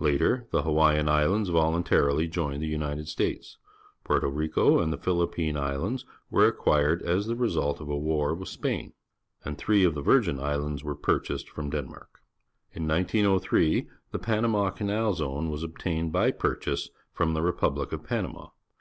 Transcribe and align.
Later, 0.00 0.48
the 0.50 0.64
Hawaiian 0.64 1.08
Islands 1.08 1.48
voluntarily 1.48 2.26
joined 2.26 2.60
the 2.60 2.74
L^nited 2.74 3.06
States; 3.06 3.56
Porto 4.02 4.26
Rico 4.28 4.80
and 4.80 4.92
the 4.92 4.96
Philippine 4.98 5.54
IslBnds 5.54 6.02
were 6.28 6.44
acquired 6.44 7.02
as 7.02 7.28
the 7.28 7.36
result 7.36 7.80
of 7.80 7.88
a 7.88 7.96
war 7.96 8.34
witj|Hgin; 8.36 8.94
and 9.44 9.56
three 9.56 9.84
of 9.84 9.94
the 9.94 10.02
Virgin 10.02 10.40
Islands 10.40 10.82
wer^^i^jiased 10.82 11.46
from 11.46 11.70
Denmark. 11.70 12.20
In 12.72 12.88
1903 12.88 13.86
the 14.10 14.18
PaiiamoL'anal 14.18 15.14
Zone 15.14 15.50
was 15.50 15.62
obtained 15.62 16.10
by 16.10 16.32
purchase 16.32 16.90
from 17.12 17.34
the 17.34 17.42
republic 17.42 17.92
of 17.92 18.02
Panama. 18.02 18.48